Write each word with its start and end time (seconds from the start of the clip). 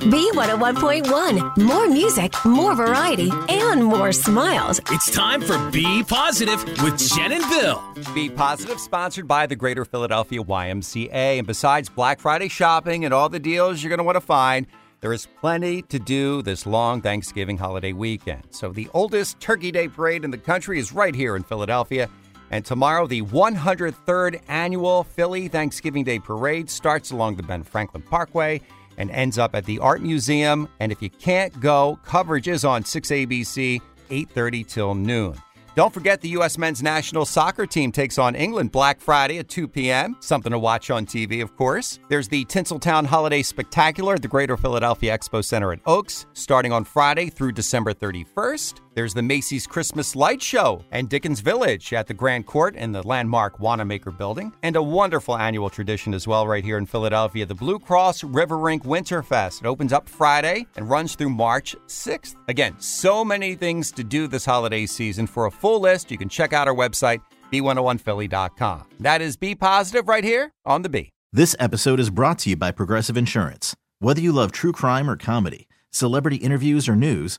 B101.1. 0.00 1.56
More 1.56 1.88
music, 1.88 2.34
more 2.44 2.74
variety, 2.74 3.30
and 3.48 3.82
more 3.82 4.12
smiles. 4.12 4.80
It's 4.90 5.10
time 5.10 5.40
for 5.40 5.58
Be 5.70 6.02
Positive 6.02 6.62
with 6.82 6.98
Jen 6.98 7.32
and 7.32 7.44
Bill. 7.48 7.82
Be 8.14 8.28
Positive, 8.28 8.78
sponsored 8.78 9.26
by 9.26 9.46
the 9.46 9.56
Greater 9.56 9.84
Philadelphia 9.84 10.42
YMCA. 10.42 11.38
And 11.38 11.46
besides 11.46 11.88
Black 11.88 12.20
Friday 12.20 12.48
shopping 12.48 13.04
and 13.04 13.14
all 13.14 13.28
the 13.28 13.38
deals 13.38 13.82
you're 13.82 13.88
going 13.88 13.98
to 13.98 14.04
want 14.04 14.16
to 14.16 14.20
find, 14.20 14.66
there 15.00 15.12
is 15.12 15.26
plenty 15.40 15.82
to 15.82 15.98
do 15.98 16.42
this 16.42 16.66
long 16.66 17.00
Thanksgiving 17.00 17.58
holiday 17.58 17.92
weekend. 17.92 18.44
So, 18.50 18.72
the 18.72 18.88
oldest 18.92 19.40
Turkey 19.40 19.70
Day 19.70 19.88
parade 19.88 20.24
in 20.24 20.30
the 20.30 20.38
country 20.38 20.78
is 20.78 20.92
right 20.92 21.14
here 21.14 21.36
in 21.36 21.42
Philadelphia. 21.42 22.08
And 22.50 22.64
tomorrow, 22.64 23.06
the 23.06 23.22
103rd 23.22 24.40
annual 24.48 25.04
Philly 25.04 25.48
Thanksgiving 25.48 26.04
Day 26.04 26.18
Parade 26.18 26.70
starts 26.70 27.10
along 27.10 27.36
the 27.36 27.42
Ben 27.42 27.62
Franklin 27.62 28.02
Parkway 28.02 28.60
and 28.98 29.10
ends 29.10 29.38
up 29.38 29.54
at 29.54 29.64
the 29.64 29.78
Art 29.78 30.02
Museum. 30.02 30.68
And 30.80 30.92
if 30.92 31.02
you 31.02 31.10
can't 31.10 31.58
go, 31.60 31.98
coverage 32.04 32.48
is 32.48 32.64
on 32.64 32.84
6ABC, 32.84 33.80
8:30 34.10 34.66
till 34.66 34.94
noon. 34.94 35.36
Don't 35.76 35.92
forget 35.92 36.22
the 36.22 36.30
U.S. 36.30 36.56
men's 36.56 36.82
national 36.82 37.26
soccer 37.26 37.66
team 37.66 37.92
takes 37.92 38.16
on 38.16 38.34
England 38.34 38.72
Black 38.72 38.98
Friday 38.98 39.38
at 39.38 39.50
2 39.50 39.68
p.m. 39.68 40.16
Something 40.20 40.52
to 40.52 40.58
watch 40.58 40.88
on 40.90 41.04
TV, 41.04 41.42
of 41.42 41.54
course. 41.54 41.98
There's 42.08 42.28
the 42.28 42.46
Tinseltown 42.46 43.04
Holiday 43.04 43.42
Spectacular 43.42 44.14
at 44.14 44.22
the 44.22 44.28
Greater 44.28 44.56
Philadelphia 44.56 45.16
Expo 45.16 45.44
Center 45.44 45.74
at 45.74 45.80
Oaks, 45.84 46.24
starting 46.32 46.72
on 46.72 46.84
Friday 46.84 47.28
through 47.28 47.52
December 47.52 47.92
31st. 47.92 48.80
There's 48.96 49.12
the 49.12 49.20
Macy's 49.20 49.66
Christmas 49.66 50.16
Light 50.16 50.40
Show 50.40 50.82
and 50.90 51.06
Dickens 51.06 51.40
Village 51.40 51.92
at 51.92 52.06
the 52.06 52.14
Grand 52.14 52.46
Court 52.46 52.74
in 52.76 52.92
the 52.92 53.06
landmark 53.06 53.60
Wanamaker 53.60 54.10
Building. 54.10 54.54
And 54.62 54.74
a 54.74 54.82
wonderful 54.82 55.36
annual 55.36 55.68
tradition 55.68 56.14
as 56.14 56.26
well 56.26 56.46
right 56.46 56.64
here 56.64 56.78
in 56.78 56.86
Philadelphia, 56.86 57.44
the 57.44 57.54
Blue 57.54 57.78
Cross 57.78 58.24
River 58.24 58.56
Rink 58.56 58.84
Winterfest. 58.84 59.60
It 59.60 59.66
opens 59.66 59.92
up 59.92 60.08
Friday 60.08 60.66
and 60.76 60.88
runs 60.88 61.14
through 61.14 61.28
March 61.28 61.76
6th. 61.86 62.36
Again, 62.48 62.74
so 62.80 63.22
many 63.22 63.54
things 63.54 63.92
to 63.92 64.02
do 64.02 64.26
this 64.28 64.46
holiday 64.46 64.86
season. 64.86 65.26
For 65.26 65.44
a 65.44 65.50
full 65.50 65.80
list, 65.80 66.10
you 66.10 66.16
can 66.16 66.30
check 66.30 66.54
out 66.54 66.66
our 66.66 66.74
website, 66.74 67.20
b101philly.com. 67.52 68.84
That 69.00 69.20
is 69.20 69.36
Be 69.36 69.54
Positive 69.54 70.08
right 70.08 70.24
here 70.24 70.54
on 70.64 70.80
the 70.80 70.88
B. 70.88 71.12
This 71.34 71.54
episode 71.58 72.00
is 72.00 72.08
brought 72.08 72.38
to 72.38 72.48
you 72.48 72.56
by 72.56 72.70
Progressive 72.70 73.18
Insurance. 73.18 73.76
Whether 73.98 74.22
you 74.22 74.32
love 74.32 74.52
true 74.52 74.72
crime 74.72 75.10
or 75.10 75.16
comedy, 75.16 75.68
celebrity 75.90 76.36
interviews 76.36 76.88
or 76.88 76.96
news, 76.96 77.38